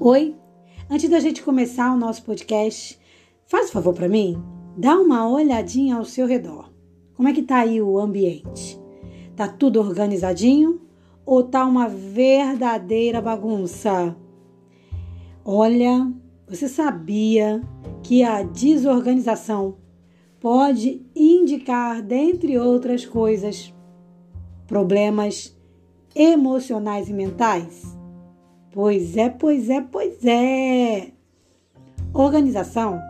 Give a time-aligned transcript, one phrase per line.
[0.00, 0.36] Oi,
[0.88, 2.96] antes da gente começar o nosso podcast,
[3.48, 4.40] faz um favor para mim,
[4.76, 6.72] dá uma olhadinha ao seu redor.
[7.16, 8.80] Como é que tá aí o ambiente?
[9.34, 10.80] Tá tudo organizadinho
[11.26, 14.16] ou tá uma verdadeira bagunça?
[15.44, 16.08] Olha,
[16.46, 17.60] você sabia
[18.00, 19.78] que a desorganização
[20.38, 23.74] pode indicar, dentre outras coisas,
[24.64, 25.58] problemas
[26.14, 27.97] emocionais e mentais?
[28.72, 31.12] Pois é, pois é, pois é.
[32.12, 33.00] Organização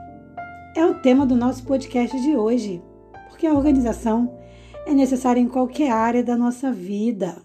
[0.76, 2.82] é o tema do nosso podcast de hoje,
[3.28, 4.38] porque a organização
[4.86, 7.42] é necessária em qualquer área da nossa vida.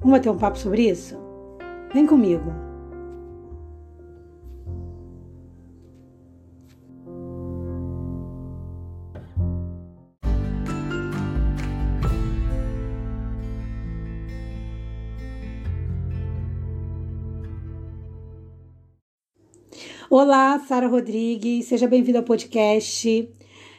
[0.00, 1.18] Vamos bater um papo sobre isso?
[1.92, 2.67] Vem comigo.
[20.10, 23.28] Olá, Sara Rodrigues, seja bem-vindo ao podcast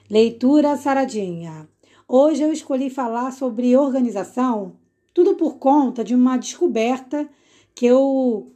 [0.07, 1.67] Leitura Saradinha.
[2.07, 4.73] Hoje eu escolhi falar sobre organização,
[5.11, 7.27] tudo por conta de uma descoberta
[7.73, 8.51] que eu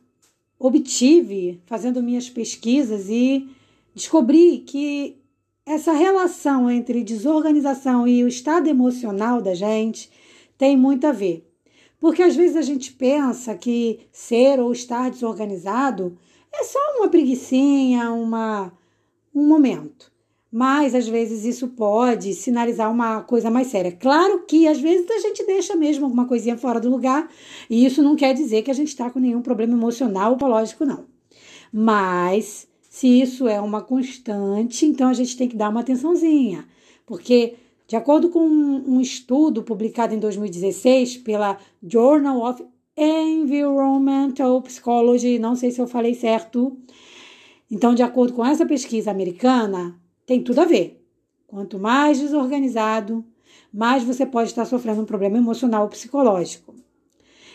[0.60, 3.50] obtive fazendo minhas pesquisas e
[3.96, 5.18] descobri que
[5.66, 10.12] essa relação entre desorganização e o estado emocional da gente
[10.60, 11.52] tem muito a ver.
[12.00, 16.16] Porque às vezes a gente pensa que ser ou estar desorganizado
[16.54, 18.72] é só uma preguiçinha, uma,
[19.34, 20.12] um momento.
[20.52, 23.92] Mas às vezes isso pode sinalizar uma coisa mais séria.
[23.92, 27.28] Claro que às vezes a gente deixa mesmo alguma coisinha fora do lugar,
[27.68, 30.86] e isso não quer dizer que a gente está com nenhum problema emocional ou psicológico,
[30.86, 31.06] não.
[31.72, 36.68] Mas se isso é uma constante, então a gente tem que dar uma atençãozinha,
[37.04, 37.56] porque
[37.88, 42.64] de acordo com um estudo publicado em 2016 pela Journal of
[42.96, 46.78] Environmental Psychology, não sei se eu falei certo.
[47.70, 51.04] Então, de acordo com essa pesquisa americana, tem tudo a ver.
[51.48, 53.26] Quanto mais desorganizado,
[53.74, 56.76] mais você pode estar sofrendo um problema emocional ou psicológico.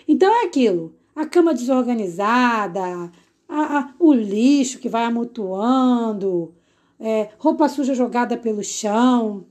[0.06, 3.12] Então é aquilo: a cama desorganizada,
[3.48, 6.54] a, a, o lixo que vai amontoando,
[6.98, 9.46] é, roupa suja jogada pelo chão.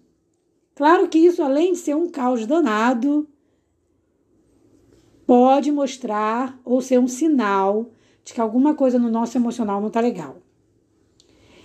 [0.75, 3.27] Claro que isso, além de ser um caos danado,
[5.27, 7.91] pode mostrar ou ser um sinal
[8.23, 10.37] de que alguma coisa no nosso emocional não está legal.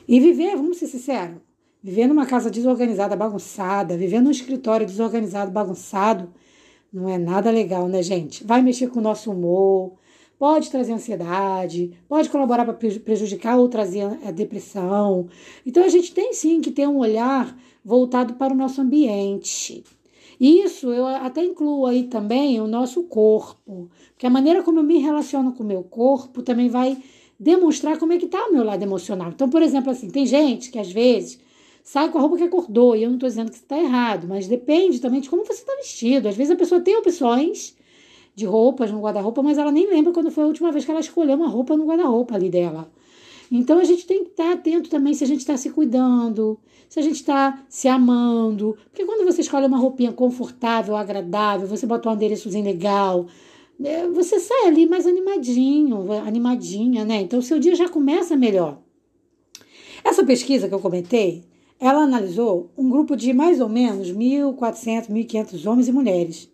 [0.06, 1.38] E viver, vamos ser sinceros,
[1.80, 6.34] viver numa casa desorganizada, bagunçada, viver num escritório desorganizado, bagunçado,
[6.92, 8.44] não é nada legal, né, gente?
[8.44, 9.92] Vai mexer com o nosso humor,
[10.38, 15.28] pode trazer ansiedade, pode colaborar para prejudicar ou trazer a é, depressão.
[15.64, 19.84] Então a gente tem sim que ter um olhar voltado para o nosso ambiente.
[20.42, 24.98] Isso eu até incluo aí também o nosso corpo, porque a maneira como eu me
[24.98, 27.00] relaciono com o meu corpo também vai
[27.38, 29.30] demonstrar como é que tá o meu lado emocional.
[29.30, 31.38] Então, por exemplo, assim, tem gente que às vezes
[31.84, 34.48] sai com a roupa que acordou, e eu não estou dizendo que está errado, mas
[34.48, 36.26] depende também de como você está vestido.
[36.26, 37.76] Às vezes a pessoa tem opções
[38.34, 40.98] de roupas no guarda-roupa, mas ela nem lembra quando foi a última vez que ela
[40.98, 42.90] escolheu uma roupa no guarda-roupa ali dela.
[43.54, 46.58] Então a gente tem que estar atento também se a gente está se cuidando,
[46.88, 48.78] se a gente está se amando.
[48.84, 53.26] Porque quando você escolhe uma roupinha confortável, agradável, você bota um adereçozinho legal,
[53.78, 57.20] né, você sai ali mais animadinho, animadinha, né?
[57.20, 58.80] Então o seu dia já começa melhor.
[60.02, 61.44] Essa pesquisa que eu comentei,
[61.78, 66.50] ela analisou um grupo de mais ou menos 1.400, 1.500 homens e mulheres.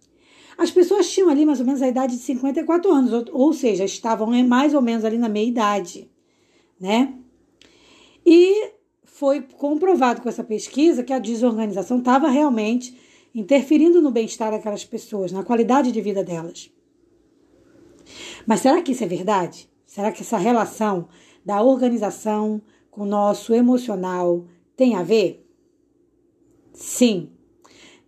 [0.59, 3.85] As pessoas tinham ali mais ou menos a idade de 54 anos, ou, ou seja,
[3.85, 6.11] estavam mais ou menos ali na meia idade
[6.81, 7.15] né?
[8.25, 8.73] E
[9.05, 12.99] foi comprovado com essa pesquisa que a desorganização estava realmente
[13.35, 16.71] interferindo no bem-estar daquelas pessoas, na qualidade de vida delas.
[18.47, 19.69] Mas será que isso é verdade?
[19.85, 21.09] Será que essa relação
[21.45, 24.47] da organização com o nosso emocional
[24.77, 25.47] tem a ver?
[26.73, 27.31] Sim.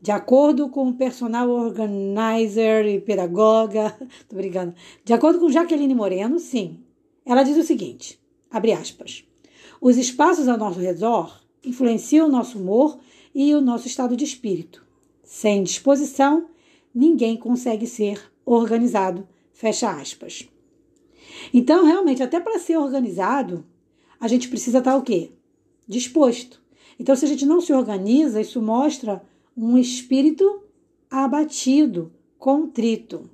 [0.00, 3.94] De acordo com o personal organizer e pedagoga,
[4.28, 4.74] tô brincando.
[5.04, 6.80] De acordo com Jaqueline Moreno, sim.
[7.24, 8.18] Ela diz o seguinte:
[8.50, 9.24] Abre aspas.
[9.80, 12.98] Os espaços ao nosso redor influenciam o nosso humor
[13.34, 14.84] e o nosso estado de espírito.
[15.22, 16.48] Sem disposição,
[16.94, 19.28] ninguém consegue ser organizado.
[19.52, 20.48] Fecha aspas.
[21.52, 23.64] Então, realmente, até para ser organizado,
[24.18, 25.32] a gente precisa estar o quê?
[25.86, 26.60] Disposto.
[26.98, 29.22] Então, se a gente não se organiza, isso mostra
[29.56, 30.62] um espírito
[31.10, 33.30] abatido, contrito.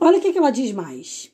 [0.00, 1.32] Olha o que, ela diz mais.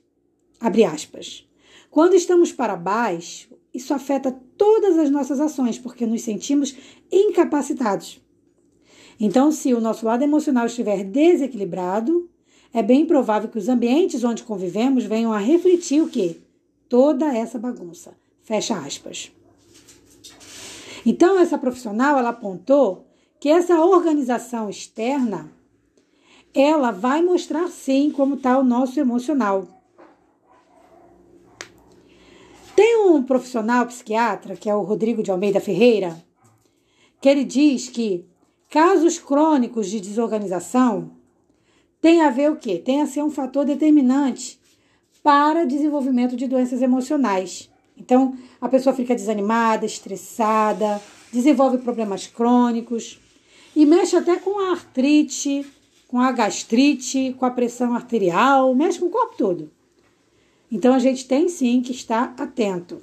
[0.58, 1.46] Abre aspas.
[1.94, 6.74] Quando estamos para baixo, isso afeta todas as nossas ações, porque nos sentimos
[7.08, 8.20] incapacitados.
[9.20, 12.28] Então, se o nosso lado emocional estiver desequilibrado,
[12.72, 16.40] é bem provável que os ambientes onde convivemos venham a refletir o quê?
[16.88, 18.12] Toda essa bagunça.
[18.42, 19.30] Fecha aspas.
[21.06, 23.06] Então, essa profissional, ela apontou
[23.38, 25.48] que essa organização externa,
[26.52, 29.68] ela vai mostrar sim como está o nosso emocional.
[32.76, 36.22] Tem um profissional psiquiatra, que é o Rodrigo de Almeida Ferreira,
[37.20, 38.26] que ele diz que
[38.70, 41.12] casos crônicos de desorganização
[42.00, 42.78] tem a ver o quê?
[42.78, 44.60] Tem a ser um fator determinante
[45.22, 47.70] para desenvolvimento de doenças emocionais.
[47.96, 51.00] Então, a pessoa fica desanimada, estressada,
[51.32, 53.18] desenvolve problemas crônicos
[53.74, 55.64] e mexe até com a artrite,
[56.08, 59.70] com a gastrite, com a pressão arterial, mexe com o corpo todo.
[60.74, 63.00] Então, a gente tem sim que estar atento.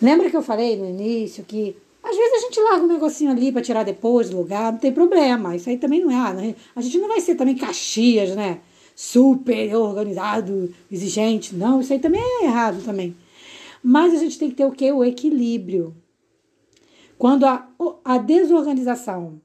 [0.00, 3.50] Lembra que eu falei no início que às vezes a gente larga um negocinho ali
[3.50, 5.56] para tirar depois do lugar, não tem problema.
[5.56, 6.32] Isso aí também não é.
[6.32, 6.54] Né?
[6.76, 8.60] A gente não vai ser também Caxias, né?
[8.94, 11.56] Super organizado, exigente.
[11.56, 13.16] Não, isso aí também é errado também.
[13.82, 14.92] Mas a gente tem que ter o quê?
[14.92, 15.92] O equilíbrio.
[17.18, 17.66] Quando a,
[18.04, 19.40] a desorganização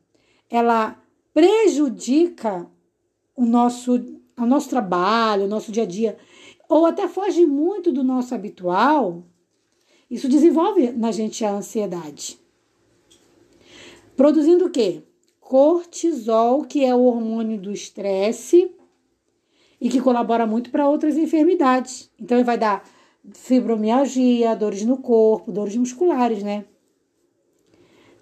[0.48, 0.96] ela
[1.34, 2.68] prejudica
[3.36, 6.18] o nosso, o nosso trabalho, o nosso dia a dia,
[6.68, 9.24] ou até foge muito do nosso habitual,
[10.10, 12.40] isso desenvolve na gente a ansiedade.
[14.16, 15.04] Produzindo o quê?
[15.40, 18.72] Cortisol, que é o hormônio do estresse
[19.80, 22.12] e que colabora muito para outras enfermidades.
[22.20, 22.84] Então, ele vai dar
[23.34, 26.66] fibromialgia, dores no corpo, dores musculares, né?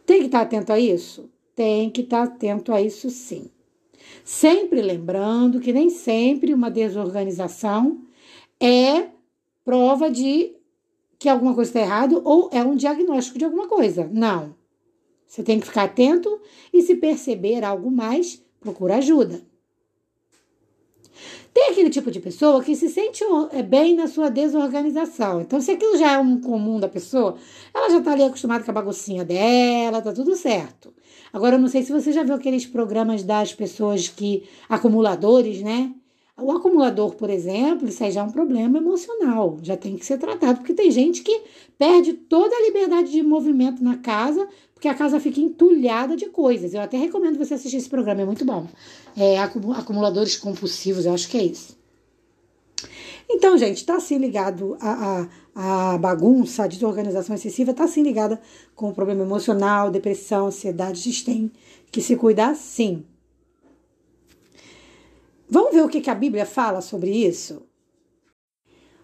[0.05, 1.29] Tem que estar atento a isso?
[1.55, 3.49] Tem que estar atento a isso sim.
[4.23, 8.01] Sempre lembrando que nem sempre uma desorganização
[8.59, 9.09] é
[9.63, 10.55] prova de
[11.19, 14.09] que alguma coisa está errada ou é um diagnóstico de alguma coisa.
[14.11, 14.55] Não.
[15.27, 16.39] Você tem que ficar atento
[16.71, 19.41] e se perceber algo mais, procura ajuda.
[21.53, 25.41] Tem aquele tipo de pessoa que se sente é, bem na sua desorganização.
[25.41, 27.35] Então, se aquilo já é um comum da pessoa,
[27.73, 30.93] ela já está ali acostumada com a baguncinha dela, tá tudo certo.
[31.33, 34.43] Agora, eu não sei se você já viu aqueles programas das pessoas que.
[34.69, 35.91] acumuladores, né?
[36.39, 40.19] O acumulador, por exemplo, isso aí já é um problema emocional, já tem que ser
[40.19, 41.41] tratado, porque tem gente que
[41.79, 46.75] perde toda a liberdade de movimento na casa, porque a casa fica entulhada de coisas.
[46.75, 48.67] Eu até recomendo você assistir esse programa, é muito bom.
[49.15, 51.75] É, acumuladores compulsivos, eu acho que é isso.
[53.27, 58.39] Então, gente, está assim ligado a, a, a, bagunça, a desorganização excessiva, está assim ligada
[58.75, 60.99] com o problema emocional, depressão, ansiedade.
[60.99, 61.51] A gente tem
[61.91, 63.03] que se cuidar sim.
[65.49, 67.63] Vamos ver o que, a Bíblia fala sobre isso?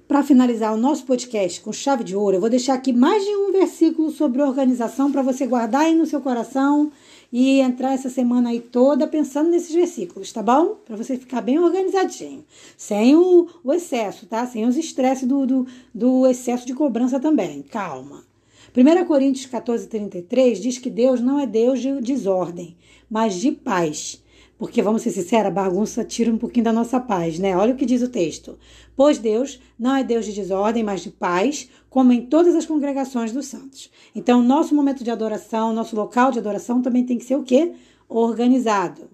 [0.05, 3.33] Para finalizar o nosso podcast com chave de ouro, eu vou deixar aqui mais de
[3.33, 6.91] um versículo sobre organização para você guardar aí no seu coração
[7.31, 10.75] e entrar essa semana aí toda pensando nesses versículos, tá bom?
[10.85, 12.43] Para você ficar bem organizadinho,
[12.75, 14.45] sem o, o excesso, tá?
[14.45, 17.61] Sem os estresses do, do, do excesso de cobrança também.
[17.61, 18.21] Calma.
[18.75, 22.75] 1 Coríntios 14, 33 diz que Deus não é Deus de desordem,
[23.09, 24.22] mas de paz
[24.57, 27.55] porque, vamos ser sinceros, a bagunça tira um pouquinho da nossa paz, né?
[27.57, 28.57] Olha o que diz o texto.
[28.95, 33.31] Pois Deus não é Deus de desordem, mas de paz, como em todas as congregações
[33.31, 33.89] dos santos.
[34.15, 37.73] Então, nosso momento de adoração, nosso local de adoração também tem que ser o quê?
[38.07, 39.12] Organizado.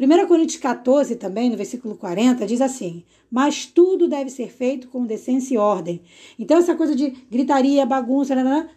[0.00, 5.04] 1 Coríntios 14, também, no versículo 40, diz assim: Mas tudo deve ser feito com
[5.04, 6.00] decência e ordem.
[6.38, 8.32] Então, essa coisa de gritaria, bagunça,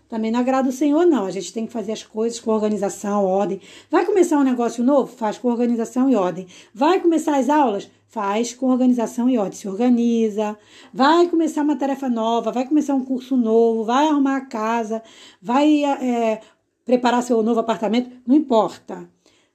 [0.10, 1.28] também não agrada o Senhor, não.
[1.28, 3.62] A gente tem que fazer as coisas com organização, ordem.
[3.88, 5.16] Vai começar um negócio novo?
[5.16, 6.48] Faz com organização e ordem.
[6.74, 7.88] Vai começar as aulas?
[8.08, 9.60] Faz com organização e ordem.
[9.60, 10.58] Se organiza.
[10.92, 15.04] Vai começar uma tarefa nova, vai começar um curso novo, vai arrumar a casa,
[15.40, 16.42] vai é,
[16.84, 18.10] preparar seu novo apartamento.
[18.26, 19.08] Não importa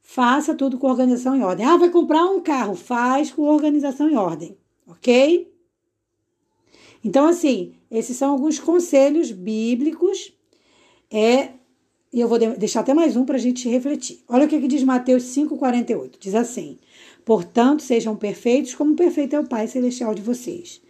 [0.07, 1.67] faça tudo com organização e ordem.
[1.67, 5.53] Ah, vai comprar um carro, faz com organização e ordem, ok?
[7.05, 10.33] Então, assim, esses são alguns conselhos bíblicos.
[11.11, 11.51] É,
[12.13, 14.23] e eu vou deixar até mais um para a gente refletir.
[14.29, 16.15] Olha o que, que diz Mateus 5,48.
[16.21, 16.79] Diz assim:
[17.25, 20.81] Portanto, sejam perfeitos, como perfeito é o Pai Celestial de vocês.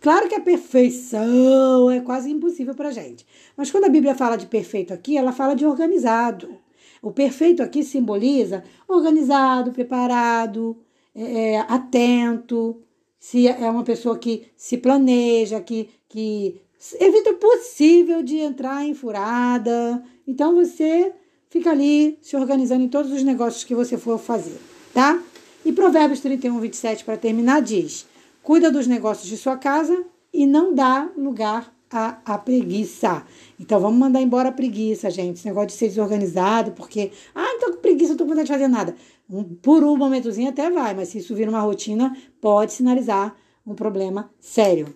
[0.00, 3.26] Claro que a perfeição é quase impossível para a gente.
[3.56, 6.65] Mas quando a Bíblia fala de perfeito aqui, ela fala de organizado.
[7.06, 10.76] O perfeito aqui simboliza organizado, preparado,
[11.14, 12.82] é, é, atento,
[13.16, 16.60] se é uma pessoa que se planeja, que, que
[16.98, 20.02] evita o possível de entrar em furada.
[20.26, 21.12] Então você
[21.48, 24.58] fica ali se organizando em todos os negócios que você for fazer,
[24.92, 25.22] tá?
[25.64, 28.04] E Provérbios 31, 27, para terminar, diz:
[28.42, 33.24] Cuida dos negócios de sua casa e não dá lugar a, a preguiça.
[33.58, 35.36] Então vamos mandar embora a preguiça, gente.
[35.36, 38.46] Esse negócio de ser desorganizado, porque, ah, não tô com preguiça, não tô com vontade
[38.46, 38.94] de fazer nada.
[39.28, 43.34] Um, por um momentozinho até vai, mas se isso vir uma rotina, pode sinalizar
[43.66, 44.94] um problema sério.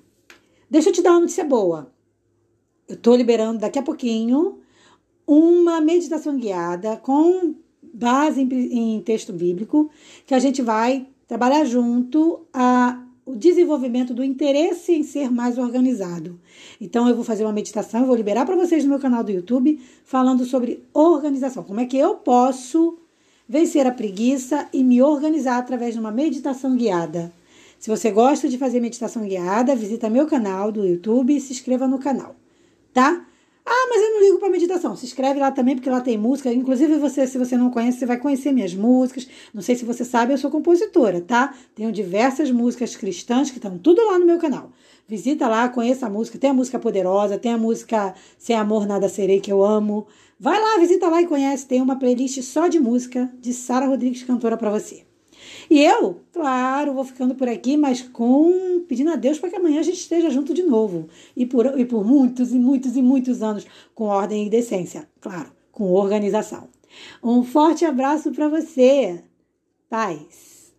[0.70, 1.92] Deixa eu te dar uma notícia boa.
[2.88, 4.58] Eu estou liberando daqui a pouquinho
[5.26, 9.90] uma meditação guiada com base em, em texto bíblico
[10.26, 16.38] que a gente vai trabalhar junto a o desenvolvimento do interesse em ser mais organizado.
[16.80, 19.30] Então eu vou fazer uma meditação, eu vou liberar para vocês no meu canal do
[19.30, 22.98] YouTube falando sobre organização, como é que eu posso
[23.48, 27.32] vencer a preguiça e me organizar através de uma meditação guiada.
[27.78, 31.88] Se você gosta de fazer meditação guiada, visita meu canal do YouTube e se inscreva
[31.88, 32.36] no canal,
[32.92, 33.26] tá?
[33.64, 34.96] Ah, mas eu não ligo para meditação.
[34.96, 36.52] Se inscreve lá também, porque lá tem música.
[36.52, 39.28] Inclusive, você, se você não conhece, você vai conhecer minhas músicas.
[39.52, 41.54] Não sei se você sabe, eu sou compositora, tá?
[41.74, 44.72] Tenho diversas músicas cristãs que estão tudo lá no meu canal.
[45.06, 46.38] Visita lá, conheça a música.
[46.38, 50.06] Tem a música poderosa, tem a música Sem Amor Nada Serei, que eu amo.
[50.38, 51.66] Vai lá, visita lá e conhece.
[51.66, 55.09] Tem uma playlist só de música de Sara Rodrigues, cantora, para você.
[55.70, 59.78] E eu, claro, vou ficando por aqui, mas com pedindo a Deus para que amanhã
[59.78, 61.08] a gente esteja junto de novo.
[61.36, 65.08] E por, e por muitos e muitos e muitos anos, com ordem e decência.
[65.20, 66.68] Claro, com organização.
[67.22, 69.22] Um forte abraço para você.
[69.88, 70.74] Paz.